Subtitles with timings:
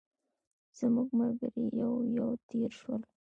[0.79, 3.01] زموږ ملګري یو یو تېر شول.